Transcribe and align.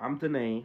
I'm 0.00 0.16
Danae, 0.16 0.64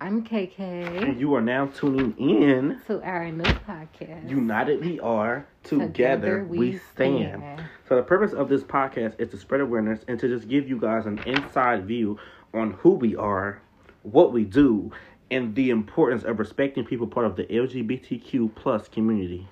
I'm 0.00 0.24
KK. 0.24 0.60
and 1.02 1.18
you 1.18 1.34
are 1.34 1.40
now 1.40 1.66
tuning 1.66 2.14
in. 2.16 2.80
To 2.86 3.02
our 3.02 3.28
new 3.28 3.42
podcast. 3.42 4.30
United 4.30 4.84
we 4.84 5.00
are, 5.00 5.48
together, 5.64 6.44
we, 6.44 6.78
stand. 6.78 7.42
So 7.88 7.96
the 7.96 8.04
purpose 8.04 8.32
of 8.32 8.48
this 8.48 8.62
podcast 8.62 9.18
is 9.18 9.30
to 9.30 9.36
spread 9.36 9.62
awareness 9.62 10.04
and 10.06 10.16
to 10.20 10.28
just 10.28 10.46
give 10.46 10.68
you 10.68 10.78
guys 10.78 11.06
an 11.06 11.18
inside 11.26 11.86
view 11.86 12.20
on 12.54 12.74
who 12.74 12.90
we 12.90 13.16
are, 13.16 13.60
what 14.02 14.32
we 14.32 14.44
do, 14.44 14.92
and 15.28 15.56
the 15.56 15.70
importance 15.70 16.22
of 16.22 16.38
respecting 16.38 16.84
people 16.84 17.08
part 17.08 17.26
of 17.26 17.34
the 17.34 17.46
LGBTQ 17.46 18.54
plus 18.54 18.86
community. 18.86 19.48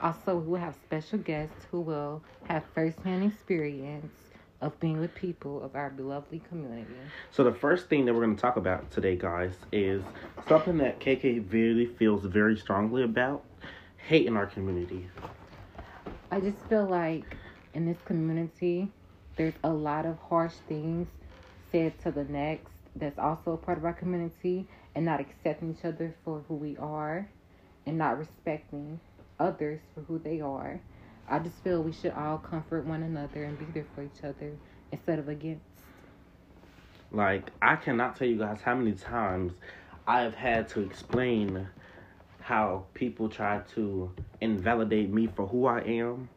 Also, 0.00 0.36
we 0.36 0.52
will 0.52 0.60
have 0.60 0.76
special 0.76 1.18
guests 1.18 1.66
who 1.72 1.80
will 1.80 2.22
have 2.46 2.62
firsthand 2.76 3.24
experience 3.24 4.12
of 4.60 4.78
being 4.80 4.98
with 4.98 5.14
people 5.14 5.62
of 5.62 5.76
our 5.76 5.90
beloved 5.90 6.40
community. 6.48 6.94
So 7.30 7.44
the 7.44 7.52
first 7.52 7.88
thing 7.88 8.04
that 8.06 8.14
we're 8.14 8.24
going 8.24 8.36
to 8.36 8.40
talk 8.40 8.56
about 8.56 8.90
today, 8.90 9.16
guys, 9.16 9.54
is 9.70 10.02
something 10.48 10.78
that 10.78 10.98
KK 11.00 11.52
really 11.52 11.86
feels 11.86 12.24
very 12.24 12.56
strongly 12.56 13.02
about: 13.02 13.44
hate 13.96 14.26
in 14.26 14.36
our 14.36 14.46
community. 14.46 15.08
I 16.30 16.40
just 16.40 16.58
feel 16.68 16.86
like 16.86 17.36
in 17.74 17.86
this 17.86 17.98
community, 18.04 18.88
there's 19.36 19.54
a 19.62 19.70
lot 19.72 20.06
of 20.06 20.18
harsh 20.18 20.54
things 20.68 21.08
said 21.70 21.98
to 22.02 22.10
the 22.10 22.24
next 22.24 22.72
that's 22.96 23.18
also 23.18 23.52
a 23.52 23.56
part 23.56 23.78
of 23.78 23.84
our 23.84 23.92
community 23.92 24.66
and 24.94 25.04
not 25.04 25.20
accepting 25.20 25.76
each 25.78 25.84
other 25.84 26.14
for 26.24 26.42
who 26.48 26.54
we 26.54 26.76
are 26.78 27.28
and 27.86 27.96
not 27.96 28.18
respecting 28.18 28.98
others 29.38 29.80
for 29.94 30.00
who 30.02 30.18
they 30.18 30.40
are. 30.40 30.80
I 31.30 31.38
just 31.38 31.56
feel 31.62 31.82
we 31.82 31.92
should 31.92 32.12
all 32.12 32.38
comfort 32.38 32.86
one 32.86 33.02
another 33.02 33.44
and 33.44 33.58
be 33.58 33.66
there 33.66 33.86
for 33.94 34.02
each 34.02 34.24
other 34.24 34.52
instead 34.92 35.18
of 35.18 35.28
against. 35.28 35.62
Like 37.10 37.50
I 37.60 37.76
cannot 37.76 38.16
tell 38.16 38.28
you 38.28 38.38
guys 38.38 38.60
how 38.62 38.74
many 38.74 38.92
times 38.92 39.52
I 40.06 40.22
have 40.22 40.34
had 40.34 40.68
to 40.70 40.80
explain 40.80 41.68
how 42.40 42.84
people 42.94 43.28
try 43.28 43.60
to 43.74 44.10
invalidate 44.40 45.10
me 45.10 45.26
for 45.26 45.46
who 45.46 45.66
I 45.66 45.80
am. 45.80 46.30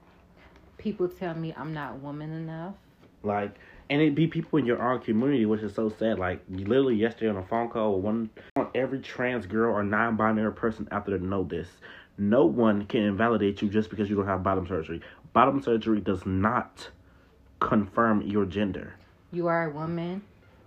People 0.77 1.07
tell 1.07 1.35
me 1.35 1.53
I'm 1.55 1.73
not 1.73 1.99
woman 1.99 2.33
enough. 2.33 2.75
Like, 3.23 3.55
and 3.89 4.01
it 4.01 4.15
be 4.15 4.27
people 4.27 4.59
in 4.59 4.65
your 4.65 4.81
own 4.81 4.99
community, 4.99 5.45
which 5.45 5.61
is 5.61 5.75
so 5.75 5.89
sad. 5.89 6.19
Like, 6.19 6.41
literally 6.49 6.95
yesterday 6.95 7.29
on 7.29 7.37
a 7.37 7.45
phone 7.45 7.69
call, 7.69 7.99
one 8.01 8.29
every 8.73 8.99
trans 8.99 9.45
girl 9.45 9.73
or 9.73 9.83
non-binary 9.83 10.53
person 10.53 10.87
out 10.91 11.05
there 11.05 11.17
to 11.17 11.23
know 11.23 11.43
this: 11.43 11.67
no 12.21 12.45
one 12.45 12.85
can 12.85 13.01
invalidate 13.01 13.61
you 13.63 13.67
just 13.69 13.89
because 13.89 14.07
you 14.09 14.15
don't 14.15 14.27
have 14.27 14.43
bottom 14.43 14.67
surgery. 14.67 15.01
Bottom 15.33 15.61
surgery 15.61 15.99
does 16.01 16.23
not 16.25 16.89
confirm 17.59 18.21
your 18.21 18.45
gender, 18.45 18.93
You 19.31 19.47
are 19.47 19.65
a 19.65 19.73
woman 19.73 20.21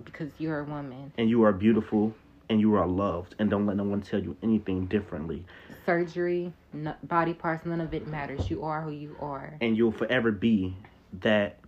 because 0.04 0.30
you're 0.38 0.60
a 0.60 0.64
woman. 0.64 1.12
and 1.16 1.30
you 1.30 1.42
are 1.44 1.52
beautiful 1.52 2.14
and 2.50 2.60
you 2.60 2.74
are 2.74 2.86
loved. 2.86 3.34
And 3.38 3.48
don't 3.48 3.66
let 3.66 3.76
no 3.76 3.84
one 3.84 4.02
tell 4.02 4.20
you 4.22 4.36
anything 4.42 4.86
differently. 4.86 5.44
Surgery, 5.86 6.52
no, 6.72 6.94
body 7.04 7.34
parts, 7.34 7.64
none 7.66 7.80
of 7.80 7.94
it 7.94 8.06
matters. 8.08 8.50
You 8.50 8.64
are 8.64 8.82
who 8.82 8.90
you 8.90 9.16
are. 9.20 9.54
and 9.60 9.76
you'll 9.76 9.92
forever 9.92 10.32
be 10.32 10.76
that 11.20 11.58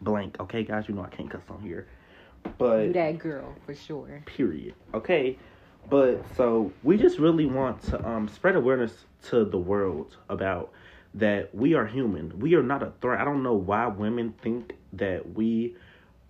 blank. 0.00 0.36
Okay, 0.40 0.62
guys, 0.62 0.84
you 0.88 0.94
know 0.94 1.02
I 1.02 1.08
can't 1.08 1.28
cuss 1.30 1.42
on 1.50 1.60
here, 1.60 1.86
You 2.44 2.52
but 2.58 2.92
that 2.92 3.18
girl 3.18 3.54
for 3.66 3.74
sure. 3.74 4.22
period. 4.26 4.74
Okay, 4.94 5.38
but 5.88 6.24
so 6.36 6.72
we 6.82 6.96
just 6.96 7.18
really 7.18 7.46
want 7.46 7.82
to 7.82 8.08
um 8.08 8.28
spread 8.28 8.56
awareness 8.56 9.04
to 9.28 9.44
the 9.44 9.58
world 9.58 10.16
about 10.28 10.72
that 11.14 11.54
we 11.54 11.74
are 11.74 11.86
human. 11.86 12.38
We 12.38 12.54
are 12.54 12.62
not 12.62 12.82
a 12.82 12.92
threat. 13.00 13.20
I 13.20 13.24
don't 13.24 13.42
know 13.42 13.54
why 13.54 13.86
women 13.86 14.34
think 14.42 14.74
that 14.94 15.34
we 15.34 15.76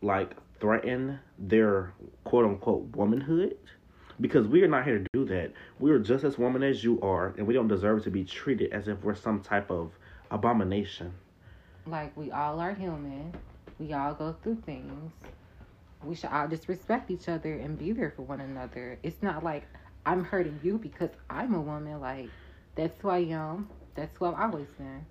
like 0.03 0.33
threaten 0.61 1.19
their 1.39 1.93
quote 2.25 2.45
unquote 2.45 2.97
womanhood. 2.97 3.57
Because 4.21 4.49
we 4.49 4.63
are 4.65 4.69
not 4.69 4.85
here 4.85 4.99
to 4.99 5.07
do 5.13 5.25
that. 5.27 5.53
We 5.79 5.93
are 5.93 6.01
just 6.01 6.25
as 6.25 6.39
woman 6.39 6.65
as 6.65 6.83
you 6.83 7.01
are, 7.03 7.35
and 7.39 7.47
we 7.47 7.55
don't 7.55 7.69
deserve 7.69 8.03
to 8.03 8.11
be 8.11 8.25
treated 8.25 8.73
as 8.73 8.89
if 8.89 9.01
we're 9.05 9.15
some 9.15 9.41
type 9.41 9.71
of 9.71 9.93
abomination. 10.33 11.13
Like 11.87 12.17
we 12.17 12.33
all 12.33 12.59
are 12.59 12.75
human. 12.75 13.33
We 13.79 13.93
all 13.93 14.15
go 14.15 14.35
through 14.43 14.57
things. 14.67 15.13
We 16.05 16.15
should 16.15 16.31
all 16.31 16.49
just 16.49 16.69
respect 16.69 17.11
each 17.11 17.29
other 17.29 17.55
and 17.55 17.79
be 17.79 17.93
there 17.93 18.13
for 18.15 18.23
one 18.23 18.41
another. 18.41 18.99
It's 19.03 19.23
not 19.23 19.43
like 19.43 19.65
I'm 20.07 20.25
hurting 20.25 20.61
you 20.63 20.79
because 20.79 21.11
I'm 21.29 21.55
a 21.55 21.61
woman. 21.61 22.01
Like 22.01 22.31
that's 22.75 23.01
who 23.01 23.11
I 23.11 23.19
am. 23.19 23.69
That's 23.95 24.17
who 24.17 24.27
I've 24.27 24.53
always 24.53 24.69
been. 24.79 25.05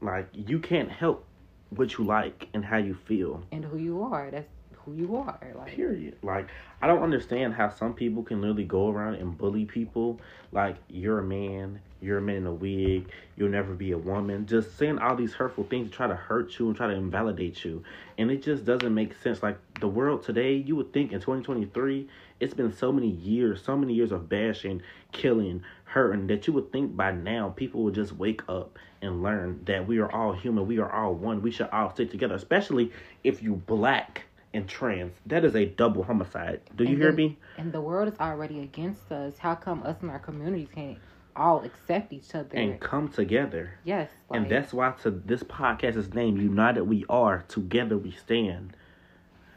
Like 0.00 0.28
you 0.32 0.58
can't 0.58 0.90
help 0.90 1.24
what 1.70 1.98
you 1.98 2.04
like 2.04 2.48
and 2.54 2.64
how 2.64 2.76
you 2.78 2.94
feel. 3.06 3.42
And 3.52 3.64
who 3.64 3.78
you 3.78 4.02
are. 4.02 4.30
That's 4.30 4.48
who 4.88 4.96
you 4.96 5.16
are. 5.16 5.38
Like 5.54 5.74
Period. 5.74 6.16
Like 6.22 6.48
I 6.80 6.86
don't 6.86 7.02
understand 7.02 7.54
how 7.54 7.68
some 7.68 7.94
people 7.94 8.22
can 8.22 8.40
literally 8.40 8.64
go 8.64 8.90
around 8.90 9.16
and 9.16 9.36
bully 9.36 9.64
people. 9.64 10.20
Like 10.52 10.76
you're 10.88 11.18
a 11.18 11.22
man, 11.22 11.80
you're 12.00 12.18
a 12.18 12.22
man 12.22 12.36
in 12.36 12.46
a 12.46 12.52
wig, 12.52 13.10
you'll 13.36 13.50
never 13.50 13.74
be 13.74 13.92
a 13.92 13.98
woman. 13.98 14.46
Just 14.46 14.78
saying 14.78 14.98
all 14.98 15.16
these 15.16 15.34
hurtful 15.34 15.64
things 15.64 15.90
to 15.90 15.96
try 15.96 16.06
to 16.06 16.14
hurt 16.14 16.58
you 16.58 16.68
and 16.68 16.76
try 16.76 16.86
to 16.86 16.94
invalidate 16.94 17.64
you. 17.64 17.82
And 18.16 18.30
it 18.30 18.42
just 18.42 18.64
doesn't 18.64 18.94
make 18.94 19.14
sense. 19.22 19.42
Like 19.42 19.58
the 19.80 19.88
world 19.88 20.22
today, 20.22 20.54
you 20.54 20.76
would 20.76 20.92
think 20.92 21.12
in 21.12 21.20
2023, 21.20 22.08
it's 22.40 22.54
been 22.54 22.72
so 22.72 22.92
many 22.92 23.08
years, 23.08 23.62
so 23.62 23.76
many 23.76 23.94
years 23.94 24.12
of 24.12 24.28
bashing, 24.28 24.82
killing, 25.12 25.62
hurting 25.84 26.28
that 26.28 26.46
you 26.46 26.52
would 26.52 26.70
think 26.70 26.96
by 26.96 27.10
now 27.10 27.48
people 27.56 27.82
would 27.82 27.94
just 27.94 28.12
wake 28.12 28.42
up 28.48 28.78
and 29.02 29.22
learn 29.22 29.60
that 29.64 29.86
we 29.86 29.98
are 29.98 30.10
all 30.10 30.32
human, 30.32 30.66
we 30.66 30.78
are 30.78 30.90
all 30.90 31.14
one, 31.14 31.42
we 31.42 31.50
should 31.50 31.68
all 31.70 31.90
stick 31.90 32.10
together, 32.10 32.34
especially 32.34 32.92
if 33.24 33.42
you 33.42 33.54
black 33.54 34.24
and 34.54 34.68
trans. 34.68 35.12
That 35.26 35.44
is 35.44 35.54
a 35.54 35.66
double 35.66 36.02
homicide. 36.04 36.60
Do 36.74 36.84
you 36.84 36.90
And 36.90 36.98
hear 36.98 37.12
me? 37.12 37.38
And 37.56 37.72
the 37.72 37.80
world 37.80 38.12
is 38.12 38.18
already 38.18 38.60
against 38.60 39.10
us. 39.12 39.38
How 39.38 39.54
come 39.54 39.82
us 39.82 39.96
and 40.00 40.10
our 40.10 40.18
communities 40.18 40.68
can't 40.74 40.98
all 41.36 41.62
accept 41.64 42.12
each 42.12 42.34
other? 42.34 42.56
And 42.56 42.80
come 42.80 43.08
together. 43.08 43.78
yes. 43.84 44.10
And 44.30 44.50
that's 44.50 44.72
why 44.72 44.92
to 45.02 45.10
this 45.10 45.42
podcast 45.42 45.96
is 45.96 46.12
named 46.14 46.40
United 46.40 46.84
We 46.84 47.04
Are, 47.08 47.44
Together 47.48 47.98
We 47.98 48.10
Stand. 48.12 48.74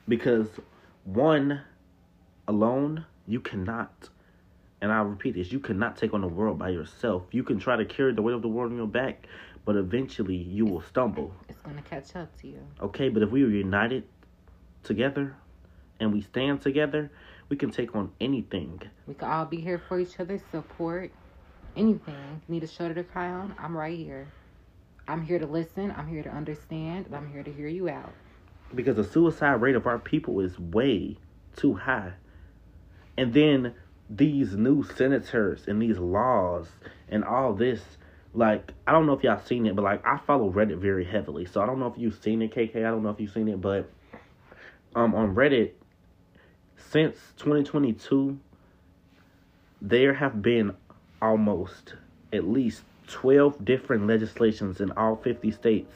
Because 0.07 0.47
one 1.05 1.61
alone, 2.47 3.05
you 3.27 3.39
cannot, 3.39 4.09
and 4.81 4.91
I'll 4.91 5.05
repeat 5.05 5.35
this, 5.35 5.51
you 5.51 5.59
cannot 5.59 5.95
take 5.95 6.13
on 6.13 6.21
the 6.21 6.27
world 6.27 6.59
by 6.59 6.69
yourself. 6.69 7.23
You 7.31 7.43
can 7.43 7.59
try 7.59 7.75
to 7.77 7.85
carry 7.85 8.13
the 8.13 8.21
weight 8.21 8.33
of 8.35 8.41
the 8.41 8.47
world 8.49 8.71
on 8.71 8.77
your 8.77 8.87
back, 8.87 9.25
but 9.63 9.75
eventually 9.75 10.35
you 10.35 10.65
will 10.65 10.81
stumble. 10.81 11.33
it's 11.47 11.59
gonna 11.59 11.81
catch 11.83 12.15
up 12.15 12.35
to 12.41 12.47
you. 12.47 12.59
Okay, 12.81 13.09
but 13.09 13.23
if 13.23 13.29
we 13.29 13.43
are 13.43 13.47
united 13.49 14.03
together 14.83 15.35
and 15.99 16.11
we 16.13 16.21
stand 16.21 16.61
together, 16.61 17.11
we 17.49 17.57
can 17.57 17.69
take 17.71 17.95
on 17.95 18.11
anything. 18.19 18.81
We 19.07 19.13
could 19.13 19.27
all 19.27 19.45
be 19.45 19.57
here 19.61 19.81
for 19.87 19.99
each 19.99 20.19
other, 20.19 20.39
support 20.51 21.11
anything. 21.75 22.41
Need 22.47 22.63
a 22.63 22.67
shoulder 22.67 22.93
to 22.95 23.03
cry 23.03 23.29
on? 23.29 23.55
I'm 23.59 23.77
right 23.77 23.97
here. 23.97 24.27
I'm 25.07 25.23
here 25.23 25.39
to 25.39 25.47
listen. 25.47 25.93
I'm 25.95 26.07
here 26.07 26.23
to 26.23 26.29
understand. 26.29 27.07
I'm 27.13 27.31
here 27.31 27.43
to 27.43 27.51
hear 27.51 27.67
you 27.67 27.89
out. 27.89 28.13
because 28.73 28.95
the 28.95 29.03
suicide 29.03 29.61
rate 29.61 29.75
of 29.75 29.85
our 29.85 29.99
people 29.99 30.39
is 30.39 30.57
way 30.57 31.17
too 31.57 31.73
high. 31.75 32.13
And 33.17 33.33
then 33.33 33.73
these 34.09 34.55
new 34.55 34.83
senators 34.83 35.67
and 35.67 35.81
these 35.81 35.97
laws 35.97 36.67
and 37.09 37.23
all 37.25 37.53
this, 37.53 37.81
like 38.33 38.71
I 38.87 38.93
don't 38.93 39.05
know 39.05 39.13
if 39.13 39.23
y'all 39.23 39.41
seen 39.45 39.65
it, 39.65 39.75
but 39.75 39.83
like 39.83 40.05
I 40.05 40.17
follow 40.25 40.49
Reddit 40.51 40.77
very 40.79 41.03
heavily, 41.03 41.45
so 41.45 41.61
I 41.61 41.65
don't 41.65 41.79
know 41.79 41.87
if 41.87 41.97
you've 41.97 42.17
seen 42.23 42.41
it, 42.41 42.53
KK. 42.55 42.77
I 42.77 42.91
don't 42.91 43.03
know 43.03 43.09
if 43.09 43.19
you've 43.19 43.31
seen 43.31 43.49
it, 43.49 43.59
but 43.59 43.89
um 44.95 45.15
on 45.15 45.35
Reddit 45.35 45.71
since 46.77 47.15
2022, 47.37 48.37
there 49.81 50.13
have 50.13 50.41
been 50.41 50.75
almost 51.21 51.95
at 52.33 52.47
least 52.47 52.81
12 53.07 53.63
different 53.63 54.07
legislations 54.07 54.81
in 54.81 54.91
all 54.93 55.15
50 55.15 55.51
states 55.51 55.93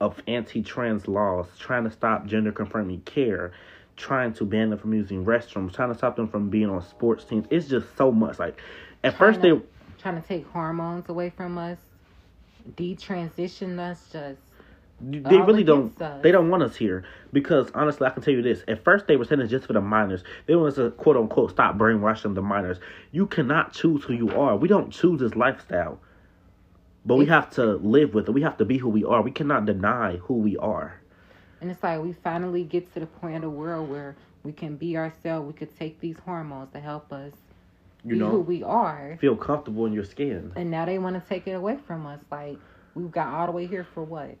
of 0.00 0.20
anti-trans 0.26 1.06
laws 1.06 1.46
trying 1.58 1.84
to 1.84 1.90
stop 1.90 2.26
gender 2.26 2.52
confirming 2.52 3.00
care 3.02 3.52
trying 3.96 4.32
to 4.32 4.44
ban 4.44 4.70
them 4.70 4.78
from 4.78 4.94
using 4.94 5.24
restrooms 5.24 5.74
trying 5.74 5.90
to 5.92 5.94
stop 5.94 6.16
them 6.16 6.26
from 6.26 6.48
being 6.48 6.68
on 6.70 6.82
sports 6.82 7.24
teams 7.24 7.46
it's 7.50 7.68
just 7.68 7.86
so 7.96 8.10
much 8.10 8.38
like 8.38 8.60
at 9.04 9.16
first 9.16 9.42
they 9.42 9.50
Trying 10.00 10.14
Trying 10.14 10.22
to 10.22 10.28
take 10.28 10.46
hormones 10.46 11.10
away 11.10 11.28
from 11.28 11.58
us, 11.58 11.76
detransition 12.74 13.78
us. 13.78 14.08
Just 14.10 14.40
they 15.00 15.36
all 15.36 15.46
really 15.46 15.64
don't 15.64 16.00
us. 16.00 16.22
they 16.22 16.30
don't 16.30 16.50
want 16.50 16.62
us 16.62 16.76
here 16.76 17.04
because 17.32 17.70
honestly 17.74 18.06
i 18.06 18.10
can 18.10 18.22
tell 18.22 18.34
you 18.34 18.42
this 18.42 18.62
at 18.68 18.82
first 18.84 19.06
they 19.06 19.16
were 19.16 19.24
saying 19.24 19.40
it's 19.40 19.50
just 19.50 19.66
for 19.66 19.72
the 19.72 19.80
minors 19.80 20.22
they 20.46 20.54
want 20.54 20.68
us 20.68 20.74
to 20.74 20.90
quote 20.92 21.16
unquote 21.16 21.50
stop 21.50 21.76
brainwashing 21.78 22.34
the 22.34 22.42
minors 22.42 22.78
you 23.12 23.26
cannot 23.26 23.72
choose 23.72 24.04
who 24.04 24.12
you 24.12 24.30
are 24.38 24.56
we 24.56 24.68
don't 24.68 24.90
choose 24.90 25.20
this 25.20 25.34
lifestyle 25.34 25.98
but 27.06 27.16
we 27.16 27.26
have 27.26 27.48
to 27.50 27.76
live 27.76 28.12
with 28.12 28.28
it 28.28 28.32
we 28.32 28.42
have 28.42 28.56
to 28.58 28.64
be 28.64 28.76
who 28.78 28.88
we 28.88 29.04
are 29.04 29.22
we 29.22 29.30
cannot 29.30 29.64
deny 29.64 30.16
who 30.16 30.34
we 30.34 30.56
are 30.58 31.00
and 31.60 31.70
it's 31.70 31.82
like 31.82 32.00
we 32.00 32.12
finally 32.12 32.64
get 32.64 32.92
to 32.94 33.00
the 33.00 33.06
point 33.06 33.36
of 33.36 33.42
the 33.42 33.50
world 33.50 33.88
where 33.90 34.16
we 34.42 34.52
can 34.52 34.76
be 34.76 34.96
ourselves. 34.96 35.46
We 35.46 35.52
could 35.52 35.78
take 35.78 36.00
these 36.00 36.16
hormones 36.24 36.72
to 36.72 36.80
help 36.80 37.12
us 37.12 37.32
you 38.04 38.14
be 38.14 38.20
who 38.20 38.40
we 38.40 38.62
are. 38.62 39.18
feel 39.20 39.36
comfortable 39.36 39.84
in 39.84 39.92
your 39.92 40.04
skin 40.04 40.52
And 40.56 40.70
now 40.70 40.86
they 40.86 40.98
want 40.98 41.22
to 41.22 41.28
take 41.28 41.46
it 41.46 41.52
away 41.52 41.78
from 41.86 42.06
us. 42.06 42.20
Like 42.30 42.58
we 42.94 43.04
got 43.04 43.28
all 43.28 43.46
the 43.46 43.52
way 43.52 43.66
here 43.66 43.86
for 43.94 44.02
what? 44.02 44.36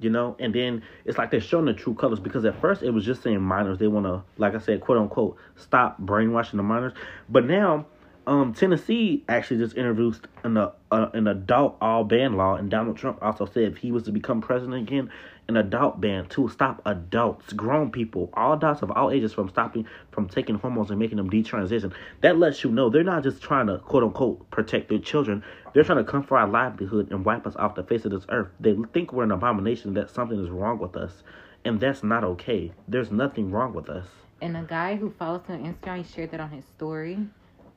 You 0.00 0.10
know? 0.10 0.36
And 0.38 0.54
then 0.54 0.82
it's 1.04 1.18
like 1.18 1.30
they're 1.30 1.40
showing 1.40 1.66
the 1.66 1.74
true 1.74 1.94
colors 1.94 2.20
because 2.20 2.44
at 2.44 2.60
first 2.60 2.82
it 2.82 2.90
was 2.90 3.04
just 3.04 3.22
saying 3.22 3.40
minors. 3.40 3.78
They 3.78 3.88
want 3.88 4.06
to 4.06 4.22
like 4.38 4.54
i 4.54 4.58
said 4.58 4.80
quote 4.80 4.98
unquote 4.98 5.36
stop 5.56 5.98
brainwashing 5.98 6.56
the 6.56 6.62
minors. 6.62 6.92
But 7.28 7.46
now 7.46 7.86
um, 8.26 8.52
Tennessee 8.54 9.24
actually 9.28 9.58
just 9.58 9.76
introduced 9.76 10.28
an 10.44 10.56
uh, 10.56 10.70
an 10.90 11.26
adult 11.26 11.76
all 11.80 12.04
ban 12.04 12.36
law, 12.36 12.54
and 12.54 12.70
Donald 12.70 12.96
Trump 12.96 13.18
also 13.22 13.46
said 13.46 13.64
if 13.64 13.78
he 13.78 13.90
was 13.90 14.04
to 14.04 14.12
become 14.12 14.40
president 14.40 14.88
again, 14.88 15.10
an 15.50 15.56
adult 15.56 16.00
ban 16.00 16.26
to 16.28 16.48
stop 16.48 16.80
adults, 16.86 17.52
grown 17.52 17.90
people, 17.90 18.30
all 18.34 18.52
adults 18.52 18.82
of 18.82 18.90
all 18.92 19.10
ages 19.10 19.32
from 19.32 19.48
stopping 19.48 19.84
from 20.12 20.28
taking 20.28 20.54
hormones 20.54 20.90
and 20.90 20.98
making 20.98 21.16
them 21.16 21.28
detransition. 21.28 21.92
That 22.20 22.38
lets 22.38 22.62
you 22.62 22.70
know 22.70 22.88
they're 22.88 23.02
not 23.02 23.24
just 23.24 23.42
trying 23.42 23.66
to 23.66 23.78
quote 23.78 24.04
unquote 24.04 24.48
protect 24.50 24.88
their 24.88 25.00
children. 25.00 25.42
They're 25.74 25.82
trying 25.82 26.04
to 26.04 26.10
come 26.10 26.22
for 26.22 26.38
our 26.38 26.46
livelihood 26.46 27.10
and 27.10 27.24
wipe 27.24 27.48
us 27.48 27.56
off 27.56 27.74
the 27.74 27.82
face 27.82 28.04
of 28.04 28.12
this 28.12 28.26
earth. 28.28 28.48
They 28.60 28.76
think 28.92 29.12
we're 29.12 29.24
an 29.24 29.32
abomination, 29.32 29.94
that 29.94 30.10
something 30.10 30.38
is 30.38 30.50
wrong 30.50 30.78
with 30.78 30.96
us, 30.96 31.24
and 31.64 31.80
that's 31.80 32.04
not 32.04 32.22
okay. 32.22 32.72
There's 32.86 33.10
nothing 33.10 33.50
wrong 33.50 33.74
with 33.74 33.88
us. 33.88 34.06
And 34.40 34.56
a 34.56 34.62
guy 34.62 34.94
who 34.94 35.10
follows 35.10 35.42
me 35.48 35.56
on 35.56 35.74
Instagram, 35.74 35.98
he 35.98 36.04
shared 36.04 36.30
that 36.30 36.40
on 36.40 36.50
his 36.50 36.64
story. 36.64 37.18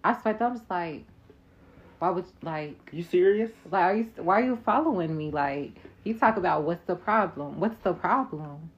I 0.03 0.21
swear, 0.21 0.37
I 0.39 0.47
was 0.47 0.61
like, 0.69 1.05
why 2.03 2.09
would 2.09 2.25
like? 2.41 2.89
You 2.91 3.01
serious? 3.01 3.49
Like, 3.71 3.81
are 3.81 3.95
you? 3.95 4.09
Why 4.17 4.41
are 4.41 4.43
you 4.43 4.59
following 4.65 5.15
me? 5.15 5.31
Like, 5.31 5.71
you 6.03 6.13
talk 6.13 6.35
about 6.35 6.63
what's 6.63 6.85
the 6.85 6.95
problem? 6.95 7.61
What's 7.61 7.81
the 7.81 7.93
problem? 7.93 8.71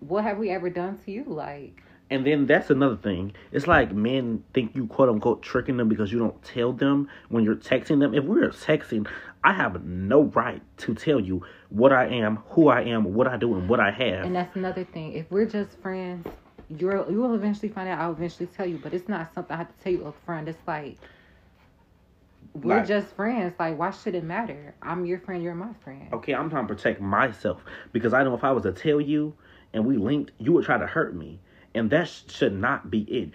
What 0.00 0.24
have 0.24 0.36
we 0.36 0.50
ever 0.50 0.68
done 0.68 0.98
to 1.06 1.10
you? 1.10 1.24
Like. 1.24 1.82
And 2.10 2.26
then 2.26 2.44
that's 2.44 2.68
another 2.68 2.96
thing. 2.96 3.32
It's 3.52 3.66
like 3.66 3.92
men 3.92 4.44
think 4.52 4.74
you 4.74 4.86
quote 4.86 5.08
unquote 5.08 5.42
tricking 5.42 5.78
them 5.78 5.88
because 5.88 6.12
you 6.12 6.18
don't 6.18 6.42
tell 6.42 6.74
them 6.74 7.08
when 7.30 7.42
you're 7.42 7.56
texting 7.56 8.00
them. 8.00 8.12
If 8.12 8.24
we're 8.24 8.50
texting, 8.50 9.08
I 9.42 9.54
have 9.54 9.82
no 9.82 10.24
right 10.24 10.60
to 10.78 10.94
tell 10.94 11.20
you 11.20 11.46
what 11.70 11.90
I 11.90 12.06
am, 12.08 12.36
who 12.50 12.68
I 12.68 12.82
am, 12.82 13.14
what 13.14 13.28
I 13.28 13.38
do, 13.38 13.54
and 13.54 13.66
what 13.66 13.80
I 13.80 13.92
have. 13.92 14.26
And 14.26 14.36
that's 14.36 14.54
another 14.56 14.84
thing. 14.84 15.14
If 15.14 15.30
we're 15.30 15.46
just 15.46 15.78
friends, 15.78 16.26
you're 16.68 17.10
you 17.10 17.22
will 17.22 17.34
eventually 17.34 17.70
find 17.70 17.88
out. 17.88 17.98
I'll 17.98 18.12
eventually 18.12 18.48
tell 18.48 18.66
you, 18.66 18.78
but 18.82 18.92
it's 18.92 19.08
not 19.08 19.32
something 19.34 19.54
I 19.54 19.58
have 19.58 19.74
to 19.74 19.82
tell 19.82 19.92
you 19.92 20.06
up 20.06 20.16
front. 20.26 20.48
It's 20.48 20.66
like 20.66 20.98
we're 22.54 22.78
like, 22.78 22.86
just 22.86 23.08
friends. 23.14 23.54
Like, 23.58 23.78
why 23.78 23.90
should 23.90 24.14
it 24.14 24.24
matter? 24.24 24.74
I'm 24.82 25.04
your 25.04 25.18
friend. 25.20 25.42
You're 25.42 25.54
my 25.54 25.72
friend. 25.84 26.08
Okay, 26.12 26.34
I'm 26.34 26.50
trying 26.50 26.66
to 26.66 26.74
protect 26.74 27.00
myself 27.00 27.62
because 27.92 28.12
I 28.12 28.22
know 28.24 28.34
if 28.34 28.44
I 28.44 28.52
was 28.52 28.64
to 28.64 28.72
tell 28.72 29.00
you 29.00 29.34
and 29.72 29.86
we 29.86 29.96
linked, 29.96 30.32
you 30.38 30.52
would 30.52 30.64
try 30.64 30.78
to 30.78 30.86
hurt 30.86 31.14
me, 31.14 31.38
and 31.74 31.90
that 31.90 32.08
sh- 32.08 32.22
should 32.28 32.54
not 32.54 32.90
be 32.90 33.02
it 33.02 33.30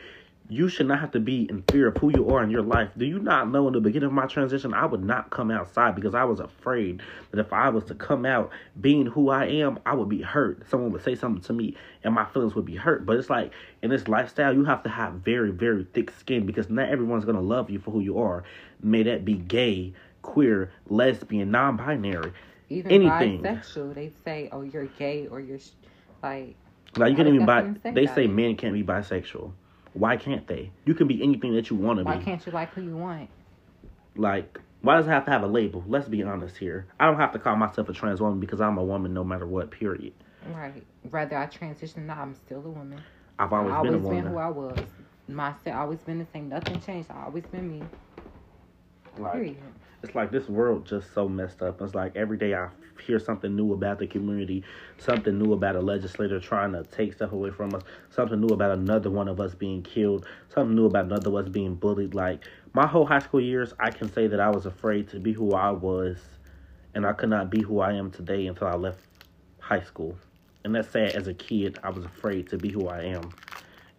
you 0.47 0.69
should 0.69 0.87
not 0.87 0.99
have 0.99 1.11
to 1.11 1.19
be 1.19 1.47
in 1.49 1.63
fear 1.63 1.87
of 1.87 1.97
who 1.97 2.11
you 2.13 2.29
are 2.29 2.43
in 2.43 2.51
your 2.51 2.61
life. 2.61 2.89
Do 2.97 3.05
you 3.05 3.17
not 3.19 3.49
know 3.49 3.67
in 3.67 3.73
the 3.73 3.79
beginning 3.79 4.07
of 4.07 4.13
my 4.13 4.27
transition, 4.27 4.73
I 4.73 4.85
would 4.85 5.03
not 5.03 5.31
come 5.31 5.49
outside 5.49 5.95
because 5.95 6.13
I 6.13 6.23
was 6.23 6.39
afraid 6.39 7.01
that 7.31 7.39
if 7.39 7.51
I 7.51 7.69
was 7.69 7.83
to 7.85 7.95
come 7.95 8.25
out 8.25 8.51
being 8.79 9.07
who 9.07 9.29
I 9.29 9.45
am, 9.45 9.79
I 9.85 9.95
would 9.95 10.09
be 10.09 10.21
hurt. 10.21 10.69
Someone 10.69 10.91
would 10.91 11.03
say 11.03 11.15
something 11.15 11.41
to 11.43 11.53
me 11.53 11.75
and 12.03 12.13
my 12.13 12.25
feelings 12.25 12.53
would 12.53 12.65
be 12.65 12.75
hurt. 12.75 13.05
But 13.05 13.17
it's 13.17 13.29
like 13.29 13.53
in 13.81 13.89
this 13.89 14.07
lifestyle, 14.07 14.53
you 14.53 14.65
have 14.65 14.83
to 14.83 14.89
have 14.89 15.13
very, 15.13 15.51
very 15.51 15.87
thick 15.93 16.11
skin 16.11 16.45
because 16.45 16.69
not 16.69 16.89
everyone's 16.89 17.25
going 17.25 17.37
to 17.37 17.41
love 17.41 17.69
you 17.71 17.79
for 17.79 17.89
who 17.91 18.01
you 18.01 18.19
are. 18.19 18.43
May 18.83 19.01
that 19.03 19.25
be 19.25 19.33
gay, 19.33 19.93
queer, 20.21 20.71
lesbian, 20.89 21.49
non 21.49 21.77
binary, 21.77 22.33
anything. 22.69 23.41
bisexual. 23.41 23.95
They 23.95 24.11
say, 24.23 24.49
oh, 24.51 24.61
you're 24.61 24.85
gay 24.85 25.27
or 25.27 25.39
you're 25.39 25.59
like. 26.21 26.55
Like 26.97 27.09
you 27.09 27.15
can't 27.17 27.27
even 27.27 27.45
buy. 27.45 27.73
They 27.83 28.05
say 28.05 28.27
men 28.27 28.55
can't 28.55 28.73
be 28.73 28.83
bisexual. 28.83 29.51
Why 29.95 30.17
can't 30.17 30.45
they? 30.45 30.71
You 30.85 30.93
can 30.93 31.07
be 31.07 31.23
anything 31.23 31.55
that 31.55 31.69
you 31.69 31.77
want 31.77 31.99
to 31.99 32.05
be. 32.05 32.11
Why 32.11 32.21
can't 32.21 32.45
you 32.45 32.51
like 32.51 32.73
who 32.73 32.81
you 32.81 32.97
want? 32.97 33.29
Like, 34.17 34.59
why 34.81 34.97
does 34.97 35.07
it 35.07 35.09
have 35.09 35.23
to 35.25 35.31
have 35.31 35.41
a 35.41 35.47
label? 35.47 35.85
Let's 35.87 36.09
be 36.09 36.21
honest 36.21 36.57
here. 36.57 36.85
I 36.99 37.05
don't 37.05 37.15
have 37.15 37.31
to 37.31 37.39
call 37.39 37.55
myself 37.55 37.87
a 37.87 37.93
trans 37.93 38.19
woman 38.19 38.41
because 38.41 38.59
I'm 38.59 38.77
a 38.77 38.83
woman 38.83 39.13
no 39.13 39.23
matter 39.23 39.47
what, 39.47 39.71
period. 39.71 40.13
Right. 40.53 40.83
Whether 41.09 41.37
I 41.37 41.45
transition 41.45 42.03
or 42.03 42.05
not, 42.07 42.17
I'm 42.17 42.35
still 42.35 42.57
a 42.57 42.69
woman. 42.69 43.01
I've 43.39 43.53
always, 43.53 43.71
I've 43.71 43.77
always 43.77 43.91
been 43.91 44.01
a 44.01 44.03
woman. 44.03 44.23
been 44.23 44.33
who 44.33 44.37
I 44.37 44.49
was. 44.49 44.79
Myself, 45.29 45.75
always 45.75 45.99
been 45.99 46.19
the 46.19 46.27
same. 46.33 46.49
Nothing 46.49 46.81
changed. 46.81 47.09
I 47.09 47.23
always 47.23 47.45
been 47.45 47.79
me. 47.79 47.83
Like, 49.17 49.33
period. 49.33 49.57
It's 50.03 50.13
like 50.13 50.29
this 50.29 50.49
world 50.49 50.85
just 50.85 51.13
so 51.13 51.29
messed 51.29 51.61
up. 51.61 51.81
It's 51.81 51.95
like 51.95 52.17
every 52.17 52.37
day 52.37 52.53
I 52.53 52.67
hear 53.01 53.19
something 53.19 53.55
new 53.55 53.73
about 53.73 53.99
the 53.99 54.07
community, 54.07 54.63
something 54.97 55.37
new 55.37 55.53
about 55.53 55.75
a 55.75 55.81
legislator 55.81 56.39
trying 56.39 56.71
to 56.73 56.83
take 56.83 57.13
stuff 57.13 57.31
away 57.31 57.51
from 57.51 57.73
us, 57.75 57.83
something 58.09 58.39
new 58.39 58.47
about 58.47 58.71
another 58.71 59.09
one 59.09 59.27
of 59.27 59.39
us 59.39 59.55
being 59.55 59.81
killed, 59.83 60.25
something 60.53 60.75
new 60.75 60.85
about 60.85 61.05
another 61.05 61.29
of 61.29 61.35
us 61.35 61.49
being 61.49 61.75
bullied. 61.75 62.13
Like 62.13 62.43
my 62.73 62.87
whole 62.87 63.05
high 63.05 63.19
school 63.19 63.41
years, 63.41 63.73
I 63.79 63.91
can 63.91 64.11
say 64.11 64.27
that 64.27 64.39
I 64.39 64.49
was 64.49 64.65
afraid 64.65 65.09
to 65.09 65.19
be 65.19 65.33
who 65.33 65.53
I 65.53 65.71
was, 65.71 66.17
and 66.93 67.05
I 67.05 67.13
could 67.13 67.29
not 67.29 67.49
be 67.49 67.61
who 67.61 67.79
I 67.79 67.93
am 67.93 68.11
today 68.11 68.47
until 68.47 68.67
I 68.67 68.75
left 68.75 68.99
high 69.59 69.81
school. 69.81 70.17
And 70.63 70.73
that's 70.73 70.89
sad. 70.89 71.11
As 71.15 71.27
a 71.27 71.33
kid, 71.33 71.77
I 71.83 71.89
was 71.89 72.05
afraid 72.05 72.49
to 72.49 72.57
be 72.57 72.69
who 72.69 72.87
I 72.87 73.03
am, 73.03 73.29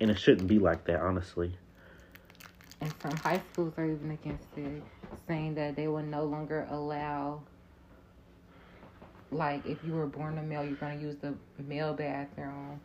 and 0.01 0.11
it 0.11 0.19
shouldn't 0.19 0.49
be 0.49 0.59
like 0.59 0.85
that, 0.87 1.01
honestly. 1.01 1.57
And 2.81 2.93
some 3.01 3.17
high 3.17 3.41
schools 3.53 3.73
are 3.77 3.87
even 3.87 4.11
against 4.11 4.49
it, 4.57 4.83
saying 5.27 5.55
that 5.55 5.77
they 5.77 5.89
will 5.89 6.03
no 6.03 6.25
longer 6.25 6.67
allow 6.71 7.43
like 9.31 9.67
if 9.67 9.79
you 9.85 9.93
were 9.93 10.07
born 10.07 10.39
a 10.39 10.43
male, 10.43 10.65
you're 10.65 10.77
gonna 10.77 11.01
use 11.01 11.17
the 11.21 11.35
male 11.63 11.95
bathroom. 11.95 12.81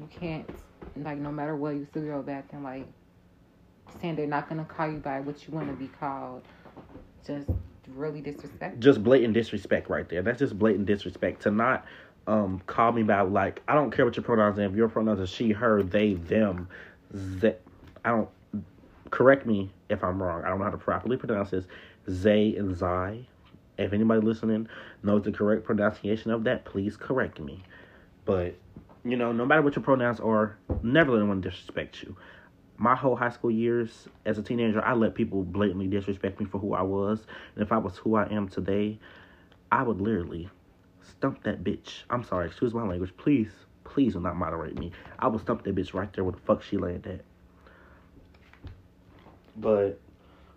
You 0.00 0.08
can't 0.08 0.48
like 0.96 1.18
no 1.18 1.30
matter 1.30 1.56
what 1.56 1.74
you 1.74 1.86
still 1.90 2.02
go 2.02 2.22
bathroom. 2.22 2.64
Like 2.64 2.86
saying 4.00 4.16
they're 4.16 4.26
not 4.26 4.48
gonna 4.48 4.64
call 4.64 4.90
you 4.90 4.98
by 4.98 5.20
what 5.20 5.46
you 5.46 5.54
want 5.54 5.68
to 5.68 5.74
be 5.74 5.88
called. 6.00 6.42
Just 7.26 7.48
really 7.88 8.20
disrespect. 8.20 8.80
Just 8.80 9.02
blatant 9.02 9.34
disrespect 9.34 9.88
right 9.88 10.08
there. 10.08 10.22
That's 10.22 10.38
just 10.38 10.58
blatant 10.58 10.86
disrespect 10.86 11.42
to 11.42 11.50
not 11.50 11.84
um 12.26 12.62
call 12.66 12.92
me 12.92 13.02
by 13.02 13.20
like 13.20 13.62
I 13.68 13.74
don't 13.74 13.90
care 13.90 14.04
what 14.04 14.16
your 14.16 14.24
pronouns 14.24 14.58
are. 14.58 14.62
If 14.62 14.74
your 14.74 14.88
pronouns 14.88 15.20
are 15.20 15.26
she, 15.26 15.52
her, 15.52 15.82
they, 15.82 16.14
them, 16.14 16.68
they, 17.10 17.56
I 18.04 18.10
don't 18.10 18.28
correct 19.10 19.46
me 19.46 19.70
if 19.88 20.02
I'm 20.02 20.22
wrong. 20.22 20.42
I 20.44 20.48
don't 20.48 20.58
know 20.58 20.64
how 20.64 20.70
to 20.70 20.78
properly 20.78 21.16
pronounce 21.16 21.50
this. 21.50 21.66
Zay 22.10 22.54
and 22.56 22.76
Zai 22.76 23.26
if 23.78 23.92
anybody 23.92 24.20
listening 24.20 24.68
knows 25.02 25.22
the 25.22 25.32
correct 25.32 25.64
pronunciation 25.64 26.30
of 26.30 26.44
that, 26.44 26.64
please 26.64 26.96
correct 26.96 27.40
me. 27.40 27.62
But, 28.24 28.54
you 29.04 29.16
know, 29.16 29.32
no 29.32 29.44
matter 29.44 29.62
what 29.62 29.76
your 29.76 29.82
pronouns 29.82 30.20
are, 30.20 30.56
never 30.82 31.12
let 31.12 31.18
anyone 31.18 31.40
disrespect 31.40 32.02
you. 32.02 32.16
My 32.76 32.94
whole 32.94 33.16
high 33.16 33.30
school 33.30 33.50
years 33.50 34.08
as 34.24 34.38
a 34.38 34.42
teenager, 34.42 34.84
I 34.84 34.94
let 34.94 35.14
people 35.14 35.42
blatantly 35.42 35.86
disrespect 35.86 36.40
me 36.40 36.46
for 36.46 36.58
who 36.58 36.74
I 36.74 36.82
was. 36.82 37.26
And 37.54 37.62
if 37.62 37.70
I 37.72 37.78
was 37.78 37.96
who 37.98 38.16
I 38.16 38.26
am 38.32 38.48
today, 38.48 38.98
I 39.70 39.82
would 39.82 40.00
literally 40.00 40.48
stump 41.02 41.42
that 41.44 41.62
bitch. 41.62 42.02
I'm 42.10 42.24
sorry, 42.24 42.46
excuse 42.46 42.74
my 42.74 42.84
language. 42.84 43.16
Please, 43.16 43.50
please 43.84 44.14
do 44.14 44.20
not 44.20 44.36
moderate 44.36 44.78
me. 44.78 44.92
I 45.18 45.28
would 45.28 45.40
stump 45.40 45.64
that 45.64 45.74
bitch 45.74 45.94
right 45.94 46.12
there 46.12 46.24
where 46.24 46.32
the 46.32 46.40
fuck 46.40 46.62
she 46.62 46.76
landed 46.76 47.06
at. 47.06 47.24
But 49.56 50.00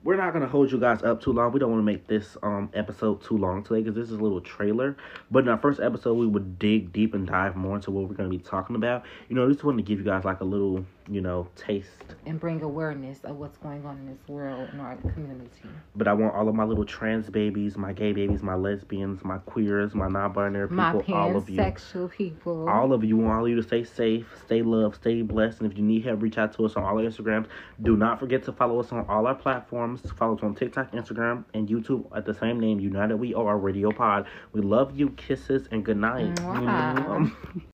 we're 0.08 0.16
not 0.16 0.32
gonna 0.32 0.48
hold 0.48 0.72
you 0.72 0.80
guys 0.80 1.04
up 1.04 1.22
too 1.22 1.34
long. 1.34 1.52
We 1.52 1.60
don't 1.60 1.70
want 1.70 1.82
to 1.82 1.86
make 1.86 2.08
this 2.08 2.38
um 2.42 2.70
episode 2.74 3.22
too 3.22 3.38
long 3.38 3.62
today 3.62 3.82
because 3.82 3.94
this 3.94 4.10
is 4.10 4.18
a 4.18 4.24
little 4.24 4.40
trailer. 4.40 4.96
But 5.30 5.40
in 5.40 5.50
our 5.50 5.58
first 5.58 5.82
episode, 5.82 6.14
we 6.14 6.26
would 6.26 6.58
dig 6.58 6.94
deep 6.94 7.14
and 7.14 7.28
dive 7.28 7.58
more 7.58 7.76
into 7.76 7.92
what 7.92 8.08
we're 8.08 8.16
gonna 8.16 8.30
be 8.30 8.38
talking 8.38 8.78
about. 8.78 9.04
You 9.28 9.36
know, 9.36 9.52
just 9.52 9.66
wanted 9.66 9.84
to 9.84 9.84
give 9.84 10.00
you 10.00 10.06
guys 10.06 10.24
like 10.24 10.40
a 10.40 10.46
little, 10.46 10.86
you 11.10 11.22
know, 11.22 11.48
taste 11.56 12.16
and 12.26 12.40
bring 12.40 12.62
awareness 12.62 13.20
of 13.24 13.38
what's 13.38 13.58
going 13.58 13.86
on 13.86 13.98
in 13.98 14.08
this 14.08 14.28
world 14.28 14.70
in 14.74 14.80
our 14.80 14.96
community. 14.98 15.50
But 15.96 16.08
I 16.08 16.14
want 16.14 16.36
all 16.36 16.50
of 16.50 16.56
my 16.56 16.64
little 16.64 16.86
trans 16.86 17.30
babies, 17.30 17.78
my 17.78 17.94
gay 17.94 18.12
babies, 18.12 18.44
my 18.44 18.56
lesbians, 18.56 19.24
my 19.24 19.38
queers, 19.40 19.96
my 19.96 20.08
non-binary 20.08 20.68
people, 20.68 21.04
my 21.08 21.14
all 21.14 21.36
of 21.36 21.50
you, 21.50 21.56
sexual 21.56 22.10
people, 22.10 22.68
all 22.70 22.94
of 22.94 23.04
you, 23.04 23.18
want 23.18 23.38
all 23.38 23.46
of 23.46 23.50
you 23.50 23.56
to 23.56 23.64
stay 23.64 23.84
safe, 23.84 24.28
stay 24.46 24.62
loved, 24.62 24.96
stay 24.96 25.22
blessed, 25.22 25.62
and 25.62 25.72
if 25.72 25.78
you 25.78 25.84
need 25.84 26.04
help, 26.04 26.22
reach 26.22 26.38
out 26.38 26.54
to 26.54 26.66
us 26.66 26.76
on 26.76 26.84
all 26.84 26.98
our 26.98 27.04
Instagrams. 27.04 27.48
Do 27.82 27.96
not 27.96 28.20
forget 28.20 28.44
to 28.44 28.52
follow 28.52 28.80
us 28.80 28.92
on 28.92 29.06
all 29.08 29.28
our 29.28 29.36
platforms. 29.36 30.02
Follow 30.18 30.36
us 30.36 30.44
on 30.44 30.56
TikTok, 30.56 30.92
Instagram, 30.92 31.46
and 31.54 31.68
YouTube 31.68 32.06
at 32.16 32.26
the 32.26 32.34
same 32.34 32.60
name, 32.60 32.80
United 32.80 33.16
We 33.16 33.34
Are 33.34 33.58
Radio 33.58 33.92
Pod. 33.92 34.28
We 34.54 34.62
love 34.62 34.98
you. 34.98 35.10
Kisses 35.12 35.68
and 35.72 35.84
good 35.84 35.98
night. 35.98 36.40